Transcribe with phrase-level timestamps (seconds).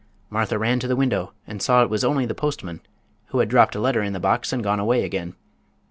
[0.31, 2.81] Martha ran to the window and saw it was only the postman,
[3.27, 5.35] who had dropped a letter in the box and gone away again.